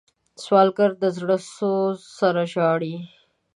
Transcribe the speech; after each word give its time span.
سوالګر 0.43 0.91
د 1.03 1.05
زړه 1.17 1.37
سوز 1.55 1.97
سره 2.17 2.41
ژاړي 2.53 2.95